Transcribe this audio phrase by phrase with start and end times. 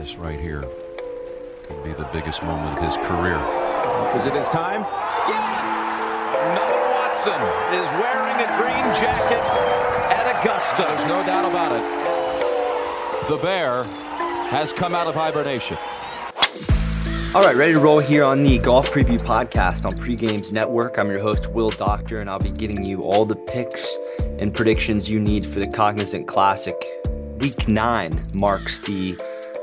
[0.00, 0.62] This right here
[1.64, 3.36] could be the biggest moment of his career.
[4.16, 4.80] Is it his time?
[5.28, 6.56] Yes!
[6.56, 7.40] Noah Watson
[7.76, 9.44] is wearing a green jacket
[10.10, 10.84] at Augusta.
[10.84, 13.28] There's no doubt about it.
[13.28, 13.84] The bear
[14.48, 15.76] has come out of hibernation.
[17.34, 20.98] All right, ready to roll here on the Golf Preview Podcast on Pregames Network.
[20.98, 23.96] I'm your host, Will Doctor, and I'll be getting you all the picks
[24.38, 26.74] and predictions you need for the Cognizant Classic.
[27.38, 29.16] Week nine marks the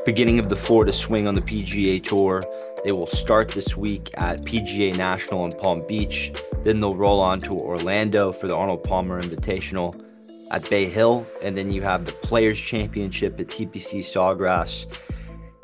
[0.07, 2.41] beginning of the Florida swing on the PGA Tour.
[2.85, 6.31] They will start this week at PGA National in Palm Beach.
[6.63, 10.01] Then they'll roll on to Orlando for the Arnold Palmer Invitational
[10.49, 11.27] at Bay Hill.
[11.43, 14.85] And then you have the Players Championship at TPC Sawgrass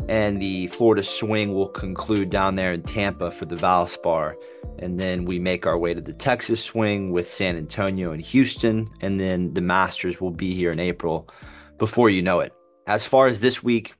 [0.09, 4.33] and the Florida Swing will conclude down there in Tampa for the Valspar.
[4.79, 8.89] And then we make our way to the Texas Swing with San Antonio and Houston.
[8.99, 11.29] And then the Masters will be here in April
[11.77, 12.51] before you know it.
[12.87, 13.95] As far as this week,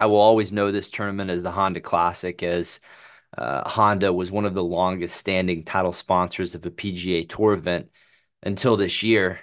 [0.00, 2.80] I will always know this tournament as the Honda Classic, as
[3.36, 7.90] uh, Honda was one of the longest standing title sponsors of a PGA Tour event
[8.42, 9.40] until this year.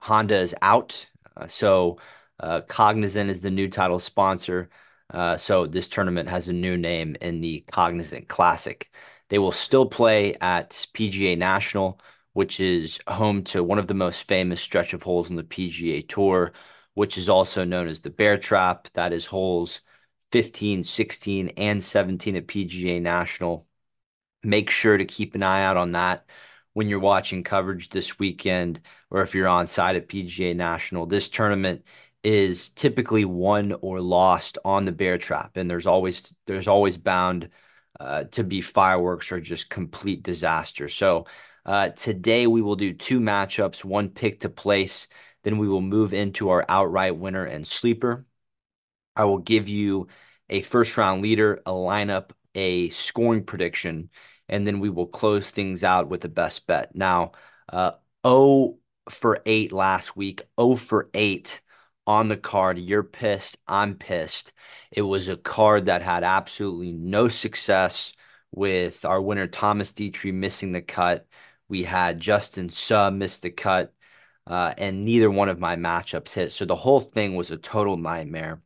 [0.00, 1.06] Honda is out.
[1.34, 1.98] Uh, so
[2.38, 4.68] uh, Cognizant is the new title sponsor.
[5.08, 8.90] Uh, so this tournament has a new name in the Cognizant Classic.
[9.30, 11.98] They will still play at PGA National,
[12.34, 16.06] which is home to one of the most famous stretch of holes on the PGA
[16.06, 16.52] Tour,
[16.92, 18.88] which is also known as the Bear Trap.
[18.92, 19.80] That is holes
[20.34, 23.68] 15, 16, and 17 at PGA National.
[24.42, 26.26] Make sure to keep an eye out on that
[26.72, 31.06] when you're watching coverage this weekend or if you're on site at PGA National.
[31.06, 31.84] This tournament
[32.24, 37.48] is typically won or lost on the bear trap and there's always there's always bound
[38.00, 41.26] uh, to be fireworks or just complete disaster so
[41.66, 45.06] uh, today we will do two matchups one pick to place
[45.44, 48.24] then we will move into our outright winner and sleeper
[49.14, 50.08] i will give you
[50.50, 54.10] a first round leader a lineup a scoring prediction
[54.48, 57.32] and then we will close things out with the best bet now
[57.72, 57.92] uh,
[58.26, 58.76] 0
[59.10, 61.60] for 8 last week 0 for 8
[62.06, 62.78] on the card.
[62.78, 63.58] You're pissed.
[63.66, 64.52] I'm pissed.
[64.90, 68.12] It was a card that had absolutely no success
[68.52, 71.26] with our winner Thomas Detry missing the cut.
[71.68, 73.92] We had Justin Suh miss the cut,
[74.46, 76.52] uh, and neither one of my matchups hit.
[76.52, 78.62] So the whole thing was a total nightmare.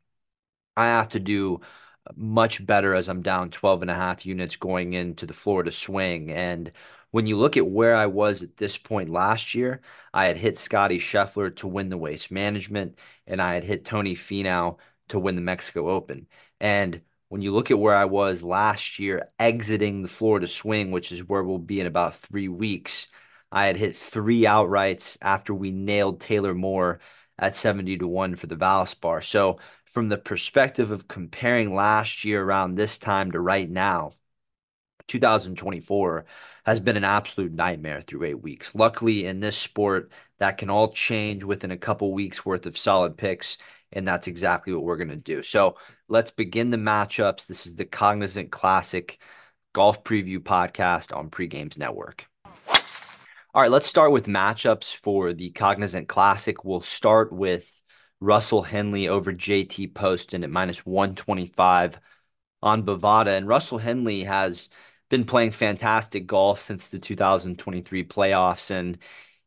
[0.79, 1.61] I have to do
[2.07, 5.71] uh, much better as I'm down 12 and a half units going into the Florida
[5.73, 6.31] swing.
[6.31, 6.73] And
[7.11, 9.81] when you look at where I was at this point last year,
[10.13, 14.15] I had hit Scotty Scheffler to win the waste management, and I had hit Tony
[14.15, 14.79] Finau
[15.09, 16.27] to win the Mexico Open.
[16.61, 21.13] And when you look at where I was last year, exiting the Florida swing, which
[21.13, 23.09] is where we'll be in about three weeks,
[23.51, 27.01] I had hit three outrights after we nailed Taylor Moore
[27.39, 29.25] at 70 to 1 for the Valspar.
[29.25, 34.13] So, from the perspective of comparing last year around this time to right now,
[35.09, 36.27] 2024
[36.65, 38.75] has been an absolute nightmare through eight weeks.
[38.75, 43.17] Luckily, in this sport, that can all change within a couple weeks worth of solid
[43.17, 43.59] picks.
[43.93, 45.43] And that's exactly what we're going to do.
[45.43, 45.77] So
[46.09, 47.47] let's begin the matchups.
[47.47, 49.19] This is the Cognizant Classic
[49.73, 52.27] Golf Preview Podcast on Pregames Network.
[53.59, 56.65] All right, let's start with matchups for the Cognizant Classic.
[56.65, 57.83] We'll start with
[58.21, 61.99] Russell Henley over JT Poston at minus 125
[62.63, 63.37] on Bovada.
[63.37, 64.69] And Russell Henley has
[65.09, 68.97] been playing fantastic golf since the 2023 playoffs and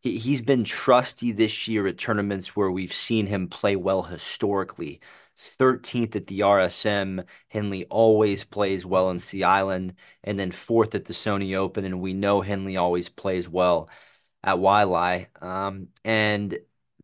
[0.01, 4.99] he, he's been trusty this year at tournaments where we've seen him play well historically
[5.37, 7.25] 13th at the RSM.
[7.49, 11.85] Henley always plays well in Sea Island, and then fourth at the Sony Open.
[11.85, 13.89] And we know Henley always plays well
[14.43, 15.27] at Waialae.
[15.43, 16.57] Um, and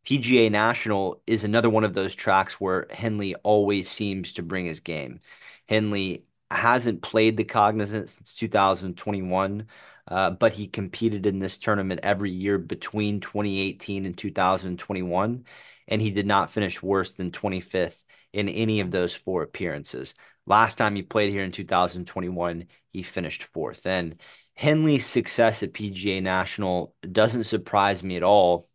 [0.05, 4.79] PGA National is another one of those tracks where Henley always seems to bring his
[4.79, 5.19] game.
[5.67, 9.67] Henley hasn't played the Cognizant since 2021,
[10.07, 15.45] uh, but he competed in this tournament every year between 2018 and 2021,
[15.89, 18.03] and he did not finish worse than 25th
[18.37, 20.15] in any of those four appearances.
[20.45, 23.85] Last time he played here in 2021, he finished fourth.
[23.85, 24.19] And
[24.55, 28.69] Henley's success at PGA National doesn't surprise me at all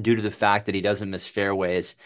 [0.00, 1.96] due to the fact that he doesn't miss fairways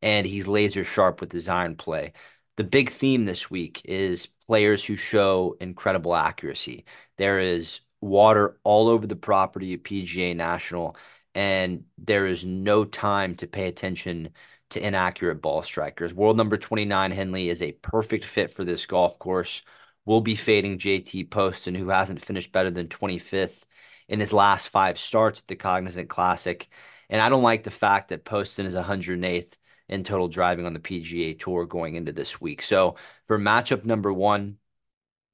[0.00, 2.12] and he's laser sharp with his iron play
[2.56, 6.84] the big theme this week is players who show incredible accuracy.
[7.16, 10.96] There is water all over the property at PGA National,
[11.34, 14.30] and there is no time to pay attention
[14.72, 16.12] to inaccurate ball strikers.
[16.12, 19.62] World number 29 Henley is a perfect fit for this golf course.
[20.04, 23.62] We'll be fading JT Poston, who hasn't finished better than 25th
[24.08, 26.68] in his last five starts at the Cognizant Classic.
[27.08, 29.56] And I don't like the fact that Poston is 108th
[29.88, 32.62] in total driving on the PGA Tour going into this week.
[32.62, 32.96] So
[33.26, 34.56] for matchup number one,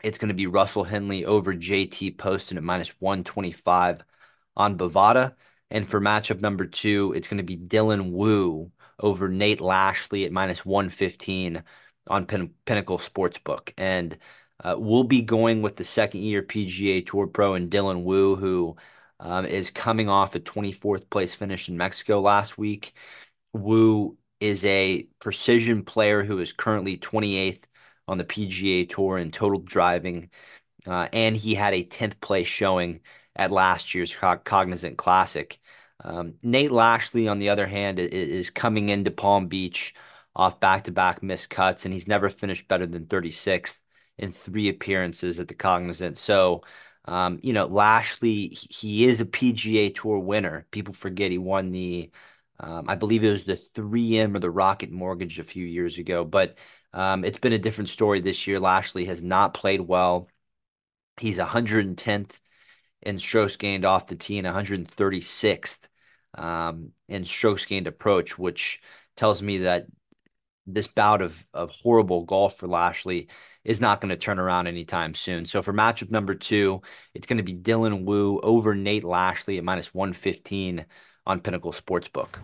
[0.02, 4.02] it's going to be Russell Henley over JT Poston at minus 125
[4.56, 5.35] on Bovada.
[5.70, 10.33] And for matchup number two, it's going to be Dylan Wu over Nate Lashley at
[10.33, 11.62] minus 115
[12.09, 13.73] on Pin- Pinnacle Sportsbook.
[13.77, 14.17] And
[14.62, 18.77] uh, we'll be going with the second year PGA Tour Pro and Dylan Wu, who
[19.21, 22.95] um, is coming off a 24th place finish in Mexico last week.
[23.53, 27.62] Wu is a precision player who is currently 28th
[28.06, 30.31] on the PGA Tour in total driving,
[30.87, 33.00] uh, and he had a 10th place showing
[33.37, 34.15] at last year's
[34.45, 35.59] Cognizant Classic.
[36.05, 39.95] Um, Nate Lashley, on the other hand, is, coming into Palm Beach
[40.35, 43.79] off back to back missed cuts, and he's never finished better than 36th
[44.17, 46.19] in three appearances at the Cognizant.
[46.19, 46.62] So,
[47.05, 50.67] um, you know, Lashley, he is a PGA Tour winner.
[50.71, 52.11] People forget he won the,
[52.61, 56.25] um, I believe it was the 3M or the Rocket Mortgage a few years ago,
[56.25, 56.56] but
[56.93, 58.61] um, it's been a different story this year.
[58.61, 60.29] Lashley has not played well.
[61.19, 62.41] He's 110th
[63.03, 65.79] in strokes gained off the tee and 136th
[66.35, 68.81] um, in strokes gained approach, which
[69.17, 69.87] tells me that
[70.67, 73.29] this bout of, of horrible golf for Lashley
[73.65, 75.47] is not going to turn around anytime soon.
[75.47, 76.83] So for matchup number two,
[77.15, 80.85] it's going to be Dylan Wu over Nate Lashley at minus 115
[81.27, 82.39] on Pinnacle Sportsbook.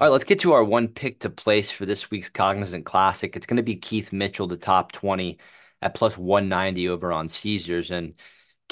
[0.00, 3.36] All right, let's get to our one pick to place for this week's Cognizant Classic.
[3.36, 5.38] It's going to be Keith Mitchell, the top 20
[5.80, 7.90] at plus 190 over on Caesars.
[7.90, 8.14] And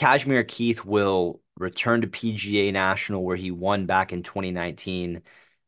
[0.00, 5.20] Cashmere Keith will return to PGA National where he won back in 2019.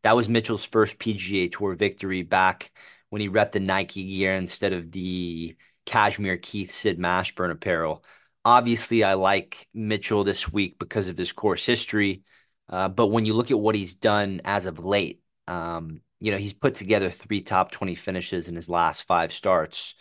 [0.05, 2.73] That was Mitchell's first PGA Tour victory back
[3.11, 8.03] when he repped the Nike gear instead of the Cashmere Keith Sid Mashburn apparel.
[8.43, 12.23] Obviously, I like Mitchell this week because of his course history.
[12.71, 16.39] Uh, but when you look at what he's done as of late, um, you know,
[16.39, 19.95] he's put together three top 20 finishes in his last five starts.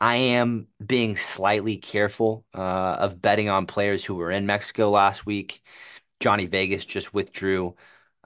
[0.00, 2.58] I am being slightly careful uh,
[3.00, 5.62] of betting on players who were in Mexico last week.
[6.20, 7.76] Johnny Vegas just withdrew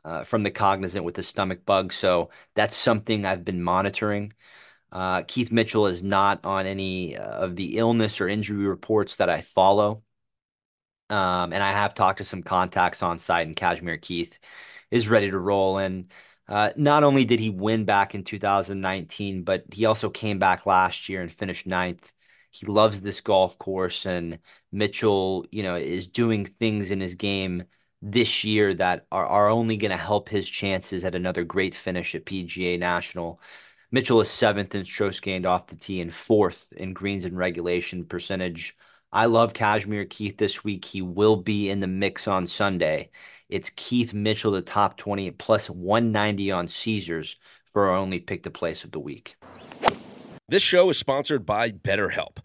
[0.04, 1.92] uh, from the cognizant with the stomach bug.
[1.92, 4.34] So that's something I've been monitoring.
[4.92, 9.30] Uh, Keith Mitchell is not on any uh, of the illness or injury reports that
[9.30, 10.02] I follow.
[11.10, 14.38] Um, and I have talked to some contacts on site, and Cashmere Keith
[14.90, 15.78] is ready to roll.
[15.78, 16.10] And
[16.52, 21.08] uh, not only did he win back in 2019, but he also came back last
[21.08, 22.12] year and finished ninth.
[22.50, 24.38] He loves this golf course, and
[24.70, 27.64] Mitchell, you know, is doing things in his game
[28.02, 32.14] this year that are, are only going to help his chances at another great finish
[32.14, 33.40] at PGA National.
[33.90, 38.04] Mitchell is seventh in strokes gained off the tee and fourth in greens and regulation
[38.04, 38.76] percentage.
[39.10, 40.84] I love Cashmere Keith this week.
[40.84, 43.10] He will be in the mix on Sunday.
[43.52, 47.36] It's Keith Mitchell, the top 20 plus 190 on Caesars
[47.70, 49.36] for our only pick the place of the week.
[50.48, 52.38] This show is sponsored by BetterHelp.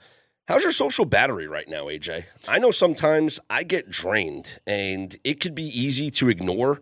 [0.50, 2.25] How's your social battery right now, AJ?
[2.50, 6.81] I know sometimes I get drained and it could be easy to ignore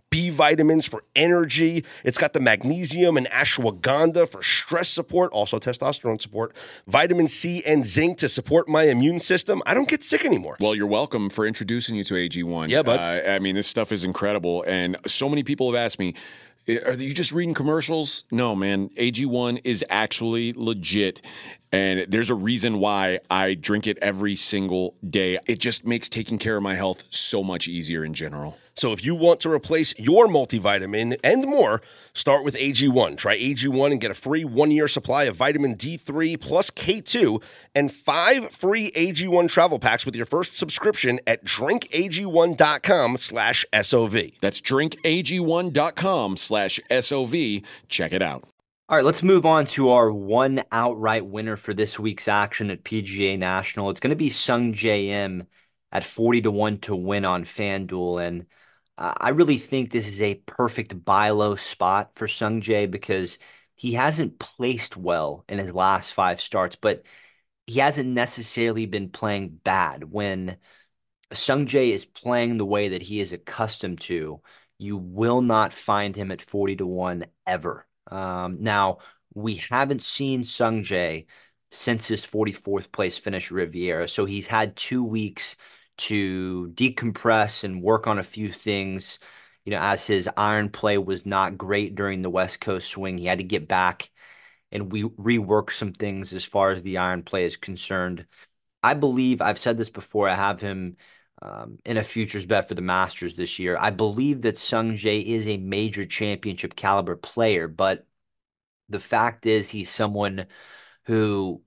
[0.11, 1.83] B vitamins for energy.
[2.03, 6.53] It's got the magnesium and ashwagandha for stress support, also testosterone support,
[6.85, 9.63] vitamin C and zinc to support my immune system.
[9.65, 10.57] I don't get sick anymore.
[10.59, 12.67] Well, you're welcome for introducing you to AG1.
[12.67, 12.99] Yeah, bud.
[12.99, 14.65] Uh, I mean, this stuff is incredible.
[14.67, 16.13] And so many people have asked me,
[16.67, 18.25] Are you just reading commercials?
[18.31, 18.89] No, man.
[18.89, 21.21] AG1 is actually legit.
[21.71, 25.39] And there's a reason why I drink it every single day.
[25.45, 28.57] It just makes taking care of my health so much easier in general.
[28.81, 31.83] So if you want to replace your multivitamin and more,
[32.15, 33.15] start with AG1.
[33.15, 37.43] Try AG1 and get a free one-year supply of vitamin D3 plus K2
[37.75, 44.17] and five free AG1 travel packs with your first subscription at drinkag1.com slash SOV.
[44.41, 47.35] That's drinkag1.com slash SOV.
[47.87, 48.45] Check it out.
[48.89, 52.83] All right, let's move on to our one outright winner for this week's action at
[52.83, 53.91] PGA National.
[53.91, 55.45] It's going to be Sungjae Im
[55.91, 58.25] at 40 to 1 to win on FanDuel.
[58.25, 58.47] And
[59.01, 63.39] uh, I really think this is a perfect buy low spot for Sungjae because
[63.75, 67.03] he hasn't placed well in his last five starts, but
[67.65, 70.03] he hasn't necessarily been playing bad.
[70.03, 70.57] When
[71.33, 74.41] Sungjae is playing the way that he is accustomed to,
[74.77, 77.87] you will not find him at 40 to 1 ever.
[78.05, 78.99] Um, now,
[79.33, 81.25] we haven't seen Sungjae
[81.71, 84.07] since his 44th place finish Riviera.
[84.07, 85.55] So he's had two weeks
[86.07, 89.19] to decompress and work on a few things.
[89.65, 93.25] You know, as his iron play was not great during the West Coast swing, he
[93.25, 94.09] had to get back
[94.71, 98.25] and we rework some things as far as the iron play is concerned.
[98.83, 100.29] I believe I've said this before.
[100.29, 100.97] I have him
[101.41, 103.77] um, in a futures bet for the Masters this year.
[103.79, 108.05] I believe that Sungjae is a major championship caliber player, but
[108.89, 110.47] the fact is he's someone
[111.05, 111.61] who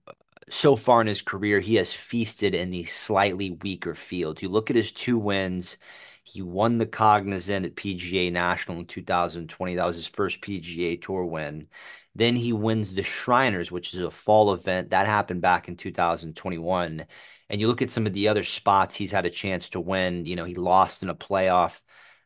[0.51, 4.43] so far in his career he has feasted in the slightly weaker fields.
[4.43, 5.77] You look at his two wins.
[6.23, 9.75] He won the Cognizant at PGA National in 2020.
[9.75, 11.69] That was his first PGA Tour win.
[12.15, 14.91] Then he wins the Shriners, which is a fall event.
[14.91, 17.07] That happened back in 2021.
[17.51, 20.25] And you look at some of the other spots he's had a chance to win.
[20.25, 21.73] You know, he lost in a playoff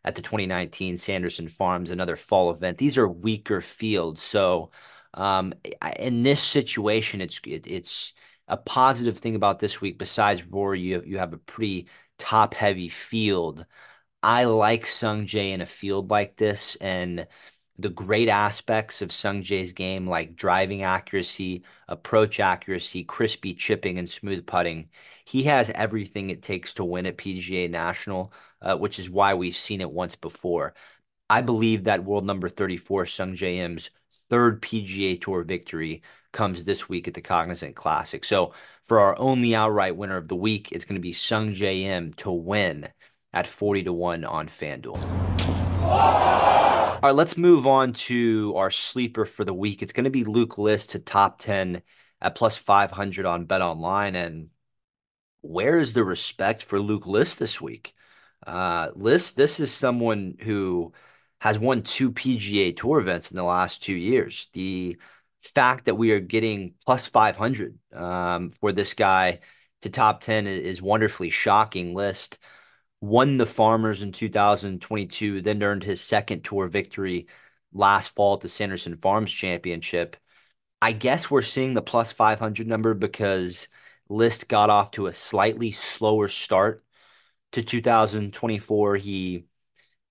[0.05, 2.79] at the 2019 Sanderson Farms, another fall event.
[2.79, 4.23] These are weaker fields.
[4.23, 4.71] So
[5.19, 5.53] um,
[5.99, 8.15] in this situation, it's it, it's
[8.47, 9.99] a positive thing about this week.
[9.99, 13.67] Besides Rory, you you have a pretty top heavy field.
[14.23, 17.27] I like Sung Sungjae in a field like this, and
[17.79, 24.11] the great aspects of Sung Sungjae's game, like driving accuracy, approach accuracy, crispy chipping, and
[24.11, 24.89] smooth putting.
[25.25, 28.33] He has everything it takes to win at PGA National,
[28.63, 30.75] uh, which is why we've seen it once before.
[31.31, 33.91] I believe that world number 34, Sungjae Im's
[34.31, 38.25] third PGA Tour victory comes this week at the Cognizant Classic.
[38.25, 38.53] So
[38.85, 42.31] for our only outright winner of the week, it's going to be Sungjae Im to
[42.31, 42.89] win
[43.33, 45.03] at 40 to 1 on FanDuel.
[45.83, 49.83] All right, let's move on to our sleeper for the week.
[49.83, 51.83] It's going to be Luke List to top 10
[52.21, 54.17] at plus 500 on Bet Online.
[54.17, 54.49] And
[55.41, 57.95] where is the respect for Luke List this week?
[58.47, 60.93] Uh, List, this is someone who
[61.41, 64.49] has won two PGA Tour events in the last two years.
[64.53, 64.99] The
[65.43, 69.41] fact that we are getting plus 500 um, for this guy
[69.83, 72.39] to top 10 is, wonderfully shocking list
[73.01, 77.29] won the Farmers in 2022, then earned his second tour victory
[77.73, 80.17] last fall at the Sanderson Farms Championship.
[80.83, 83.69] I guess we're seeing the plus 500 number because
[84.09, 86.83] List got off to a slightly slower start
[87.53, 88.97] to 2024.
[88.97, 89.45] He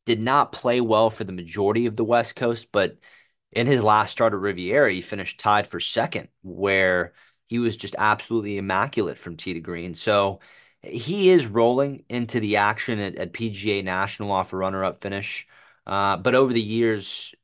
[0.07, 2.97] did not play well for the majority of the West Coast, but
[3.51, 7.13] in his last start at Riviera, he finished tied for second, where
[7.47, 9.95] he was just absolutely immaculate from tee to green.
[9.95, 10.39] So
[10.81, 15.45] he is rolling into the action at, at PGA National off a runner-up finish.
[15.85, 17.35] Uh, but over the years,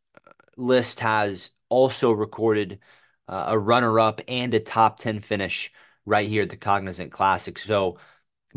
[0.56, 2.80] List has also recorded
[3.28, 5.74] uh, a runner-up and a top 10 finish
[6.06, 7.60] right here at the Cognizant Classic.
[7.60, 7.98] So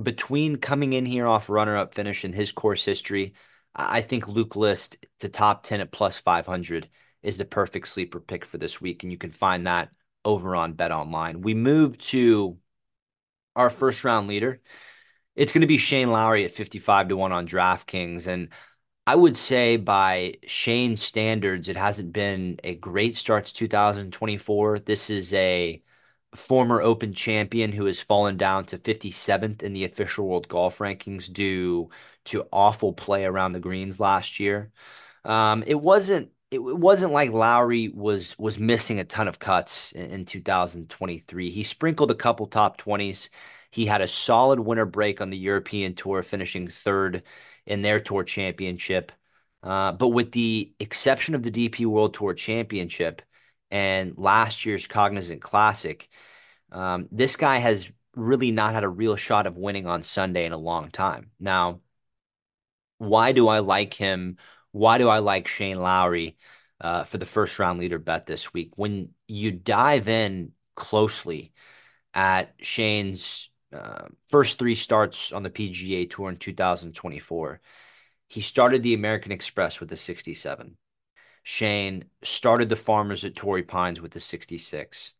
[0.00, 3.34] between coming in here off runner-up finish in his course history,
[3.76, 6.88] I think Luke List to top 10 at plus 500
[7.22, 9.02] is the perfect sleeper pick for this week.
[9.02, 9.90] And you can find that
[10.24, 11.42] over on Bet Online.
[11.42, 12.58] We move to
[13.54, 14.60] our first round leader.
[15.34, 18.26] It's going to be Shane Lowry at 55 to 1 on DraftKings.
[18.26, 18.48] And
[19.06, 24.80] I would say by Shane's standards, it hasn't been a great start to 2024.
[24.80, 25.82] This is a
[26.34, 31.32] former Open champion who has fallen down to 57th in the official world golf rankings
[31.32, 31.90] due
[32.26, 34.70] to awful play around the greens last year.
[35.24, 40.10] Um, it wasn't it wasn't like Lowry was was missing a ton of cuts in,
[40.10, 41.50] in 2023.
[41.50, 43.28] He sprinkled a couple top 20s.
[43.70, 47.24] He had a solid winter break on the European Tour, finishing third
[47.66, 49.12] in their Tour Championship.
[49.62, 53.22] Uh, but with the exception of the DP World Tour Championship
[53.70, 56.08] and last year's Cognizant Classic,
[56.70, 60.52] um, this guy has really not had a real shot of winning on Sunday in
[60.52, 61.30] a long time.
[61.40, 61.80] Now,
[62.98, 64.38] why do I like him
[64.72, 66.36] Why do I like Shane Lowry
[66.80, 68.72] uh, for the first round leader bet this week?
[68.76, 71.52] When you dive in closely
[72.14, 77.60] at Shane's uh, first three starts on the PGA Tour in 2024,
[78.28, 80.76] he started the American Express with a 67.
[81.42, 85.14] Shane started the Farmers at Torrey Pines with a 66,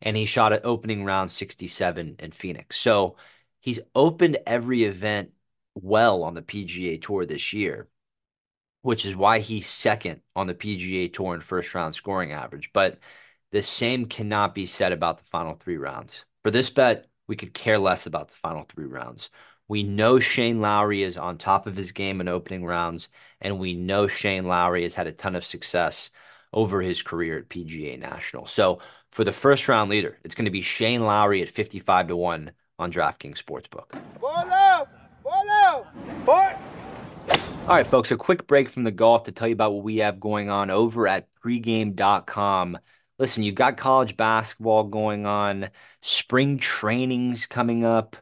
[0.00, 2.78] and he shot at opening round 67 in Phoenix.
[2.78, 3.16] So
[3.60, 5.32] he's opened every event
[5.74, 7.88] well on the PGA Tour this year,
[8.82, 12.70] which is why he's second on the PGA Tour in first round scoring average.
[12.72, 12.98] But
[13.50, 16.24] the same cannot be said about the final three rounds.
[16.42, 19.30] For this bet, we could care less about the final three rounds.
[19.68, 23.08] We know Shane Lowry is on top of his game in opening rounds,
[23.40, 26.10] and we know Shane Lowry has had a ton of success
[26.52, 28.46] over his career at PGA National.
[28.46, 32.16] So for the first round leader, it's going to be Shane Lowry at 55 to
[32.16, 33.98] 1 on DraftKings Sportsbook.
[37.62, 39.98] All right, folks, a quick break from the golf to tell you about what we
[39.98, 42.76] have going on over at pregame.com.
[43.20, 48.16] Listen, you've got college basketball going on, spring trainings coming up.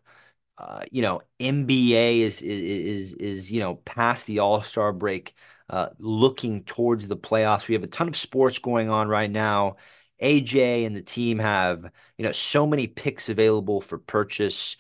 [0.59, 5.35] Uh, you know, NBA is is is you know past the All Star break,
[5.71, 7.67] uh, looking towards the playoffs.
[7.67, 9.77] We have a ton of sports going on right now.
[10.23, 14.77] AJ and the team have you know so many picks available for purchase.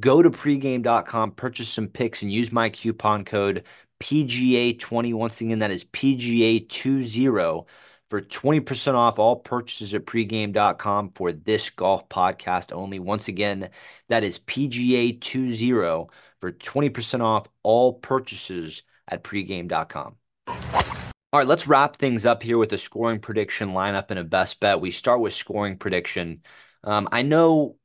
[0.00, 3.64] Go to pregame.com, purchase some picks, and use my coupon code
[4.04, 5.14] PGA20.
[5.14, 7.64] Once again, that is PGA20
[8.10, 12.98] for 20% off all purchases at pregame.com for this golf podcast only.
[12.98, 13.70] Once again,
[14.10, 20.16] that is PGA20 for 20% off all purchases at pregame.com.
[20.46, 24.60] All right, let's wrap things up here with a scoring prediction lineup and a best
[24.60, 24.82] bet.
[24.82, 26.42] We start with scoring prediction.
[26.84, 27.76] Um, I know,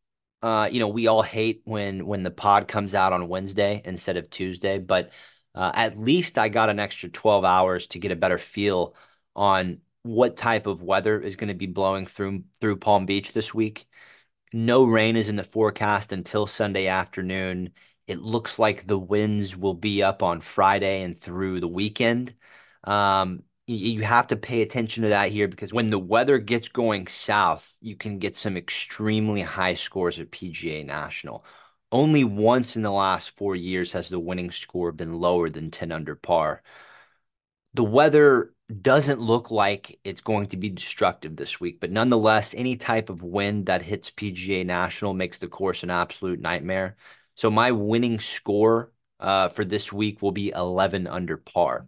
[0.41, 4.17] uh, you know, we all hate when when the pod comes out on Wednesday instead
[4.17, 5.11] of Tuesday, but
[5.55, 8.95] uh, at least I got an extra 12 hours to get a better feel
[9.35, 13.53] on what type of weather is going to be blowing through through Palm Beach this
[13.53, 13.87] week.
[14.53, 17.71] No rain is in the forecast until Sunday afternoon.
[18.07, 22.33] It looks like the winds will be up on Friday and through the weekend.
[22.83, 26.67] Um, you, you have to pay attention to that here because when the weather gets
[26.69, 31.45] going south, you can get some extremely high scores at PGA National.
[31.91, 35.91] Only once in the last four years has the winning score been lower than 10
[35.91, 36.61] under par.
[37.73, 42.75] The weather doesn't look like it's going to be destructive this week, but nonetheless, any
[42.77, 46.95] type of wind that hits PGA National makes the course an absolute nightmare.
[47.35, 51.87] So my winning score uh, for this week will be 11 under par.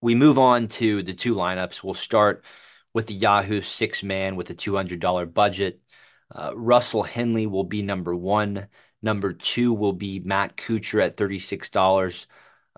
[0.00, 1.82] We move on to the two lineups.
[1.82, 2.44] We'll start
[2.92, 5.80] with the Yahoo six man with a $200 budget.
[6.34, 8.68] Uh, Russell Henley will be number one.
[9.04, 12.26] Number two will be Matt Kuchar at $36.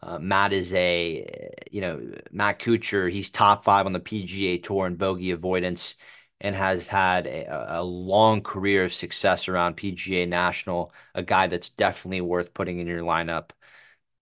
[0.02, 3.08] Uh, Matt is a, you know, Matt Kuchar.
[3.12, 5.94] He's top five on the PGA Tour in bogey avoidance
[6.40, 10.92] and has had a, a, long career of success around PGA National.
[11.14, 13.50] A guy that's definitely worth putting in your lineup.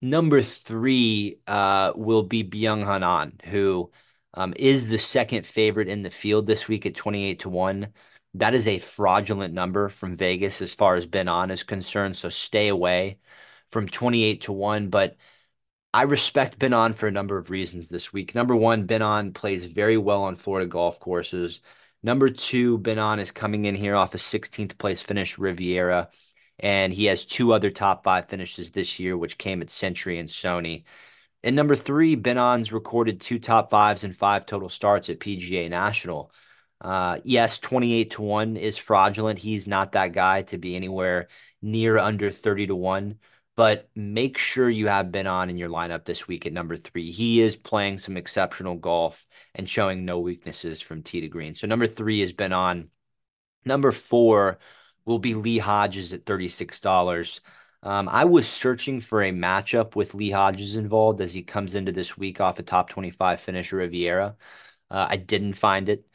[0.02, 3.90] Number three uh, will be Byung Hun An, who
[4.34, 7.88] um, is the second favorite in the field this week at 28 to 1.
[8.34, 12.16] That is a fraudulent number from Vegas as far as Ben An is concerned.
[12.16, 13.18] So stay away
[13.70, 14.88] from 28 to 1.
[14.88, 15.16] But
[15.94, 18.34] I respect Ben An for a number of reasons this week.
[18.34, 21.60] Number one, Ben An plays very well on Florida golf courses.
[22.02, 26.10] Number two, Ben An is coming in here off a 16th place finish Riviera,
[26.58, 30.28] and he has two other top five finishes this year, which came at Sentry and
[30.28, 30.82] Sony.
[31.44, 35.68] And number three, Ben An's recorded two top fives and five total starts at PGA
[35.70, 36.32] National.
[36.80, 39.38] Uh, yes, 28 to 1 is fraudulent.
[39.38, 41.28] He's not that guy to be anywhere
[41.62, 43.18] near under 30 to 1
[43.56, 47.10] but make sure you have Ben An in your lineup this week at number three.
[47.12, 51.54] He is playing some exceptional golf and showing no weaknesses from tee to green.
[51.54, 52.90] So number three has Ben An.
[53.64, 54.58] Number four
[55.04, 57.40] will be Lee Hodges at $36.
[57.82, 61.92] Um, I was searching for a matchup with Lee Hodges involved as he comes into
[61.92, 64.36] this week off a top 25 finish Riviera.
[64.90, 66.06] Uh, I didn't find it.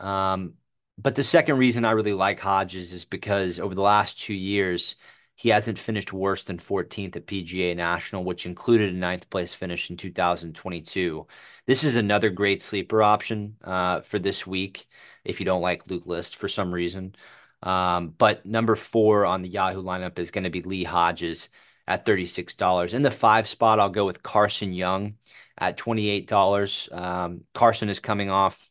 [0.00, 0.54] Um,
[0.98, 4.96] but the second reason I really like Hodges is because over the last two years,
[5.34, 9.90] he hasn't finished worse than 14th at PGA National, which included a ninth place finish
[9.90, 11.26] in 2022.
[11.66, 14.88] This is another great sleeper option uh, for this week
[15.24, 17.14] if you don't like Luke List for some reason.
[17.62, 21.50] Um, but number four on the Yahoo lineup is going to be Lee Hodges
[21.86, 22.94] at $36.
[22.94, 25.16] In the five spot, I'll go with Carson Young
[25.58, 26.92] at $28.
[26.96, 28.70] Um, Carson is coming off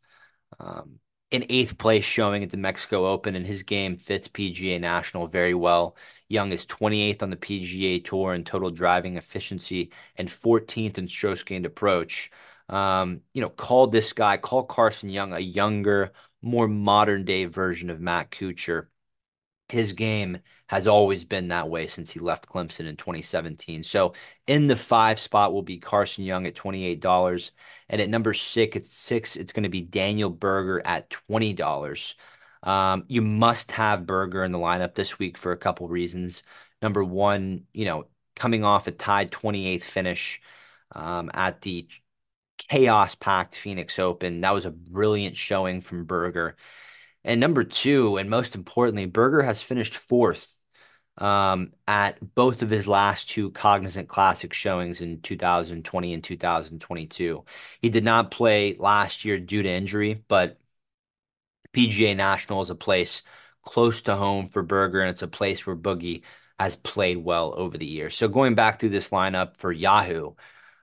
[0.60, 1.00] um,
[1.32, 5.54] an eighth place showing at the Mexico Open, and his game fits PGA National very
[5.54, 5.96] well.
[6.30, 11.44] Young is 28th on the PGA Tour in total driving efficiency and 14th in strokes
[11.44, 12.32] gained approach.
[12.70, 16.12] um, you know, call this guy, call Carson Young a younger,
[16.42, 18.88] more modern day version of Matt Kuchar.
[19.70, 23.84] His game has always been that way since he left Clemson in 2017.
[23.84, 24.14] So
[24.48, 27.52] in the five spot will be Carson Young at $28.
[27.90, 32.16] And at number six, it's six, it's going to be Daniel Berger at $20.
[32.64, 36.42] Um, you must have Berger in the lineup this week for a couple reasons.
[36.82, 40.42] Number one, you know, coming off a tied 28th finish
[40.92, 41.88] um, at the
[42.58, 44.42] chaos packed Phoenix Open.
[44.42, 46.56] That was a brilliant showing from Berger.
[47.24, 50.55] And number two, and most importantly, Berger has finished fourth
[51.18, 57.46] um, at both of his last two Cognizant Classic showings in 2020 and 2022.
[57.82, 60.60] He did not play last year due to injury, but
[61.74, 63.22] PGA National is a place
[63.64, 66.24] close to home for Berger, and it's a place where Boogie
[66.60, 68.16] has played well over the years.
[68.16, 70.36] So going back through this lineup for Yahoo,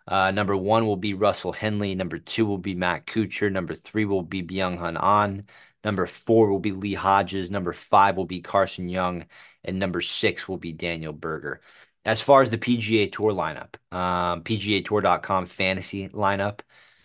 [0.07, 1.95] uh, number one will be Russell Henley.
[1.95, 3.51] Number two will be Matt Kuchar.
[3.51, 5.47] Number three will be Byung Hun An.
[5.85, 7.51] Number four will be Lee Hodges.
[7.51, 9.27] Number five will be Carson Young.
[9.64, 11.61] And number six will be Daniel Berger.
[12.05, 16.61] As far as the PGA Tour lineup, um, PGATour.com fantasy lineup,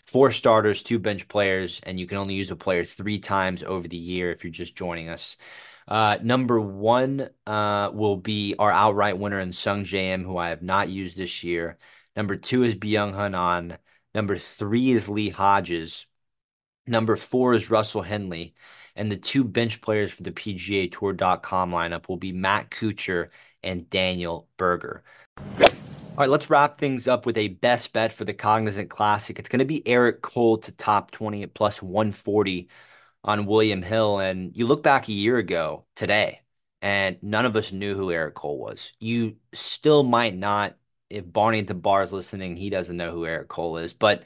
[0.05, 3.87] four starters, two bench players, and you can only use a player three times over
[3.87, 5.37] the year if you're just joining us.
[5.87, 10.61] Uh, number one uh, will be our outright winner in Sungjae Im, who I have
[10.61, 11.77] not used this year.
[12.15, 13.77] Number two is Byung Hun An.
[14.13, 16.05] Number three is Lee Hodges.
[16.87, 18.55] Number four is Russell Henley.
[18.97, 23.29] And the two bench players for the PGA Tour.com lineup will be Matt Kuchar
[23.63, 25.03] and Daniel Berger.
[25.37, 29.37] All right, let's wrap things up with a best bet for the Cognizant Classic.
[29.37, 32.67] It's going to be Eric Cole to top 20 at plus 140
[33.23, 34.19] on William Hill.
[34.19, 36.41] And you look back a year ago today,
[36.81, 38.91] and none of us knew who Eric Cole was.
[38.99, 40.75] You still might not
[41.09, 43.93] if Barney at the bar is listening, he doesn't know who Eric Cole is.
[43.93, 44.23] But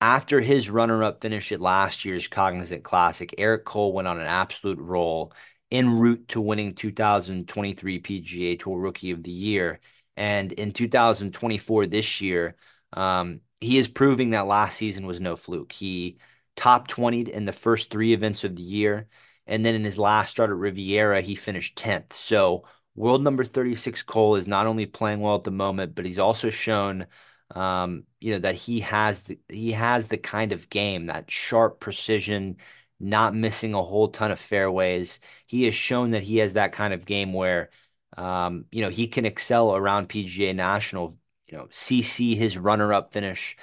[0.00, 4.26] after his runner up finish at last year's Cognizant Classic, Eric Cole went on an
[4.26, 5.32] absolute roll
[5.70, 9.80] en route to winning 2023 PGA Tour Rookie of the Year.
[10.16, 12.56] And in 2024, this year,
[12.92, 15.72] um, he is proving that last season was no fluke.
[15.72, 16.18] He
[16.56, 19.08] top 20 in the first three events of the year.
[19.46, 22.12] And then in his last start at Riviera, he finished 10th.
[22.12, 26.18] So World number 36 Cole is not only playing well at the moment, but he's
[26.18, 27.06] also shown
[27.54, 31.80] um, you know that he has the he has the kind of game that sharp
[31.80, 32.56] precision,
[33.00, 35.20] not missing a whole ton of fairways.
[35.46, 37.70] He has shown that he has that kind of game where
[38.16, 41.16] um, you know he can excel around PGA National.
[41.46, 43.56] You know, CC his runner-up finish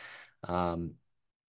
[0.44, 0.96] um,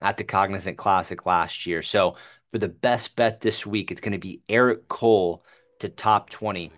[0.02, 1.82] at the Cognizant Classic last year.
[1.82, 2.16] So
[2.52, 5.44] for the best bet this week, it's going to be Eric Cole
[5.80, 6.72] to top 20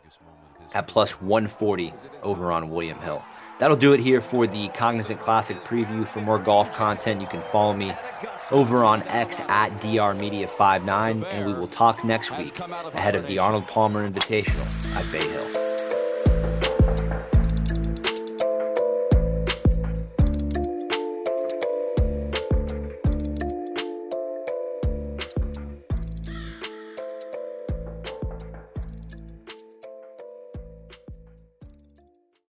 [0.74, 1.92] at plus 140
[2.22, 3.24] over on William Hill.
[3.58, 6.06] That'll do it here for the Cognizant Classic preview.
[6.08, 7.92] For more golf content, you can follow me
[8.52, 13.66] over on X at drmedia59, and we will talk next week ahead of the Arnold
[13.66, 16.77] Palmer Invitational at Bay Hill.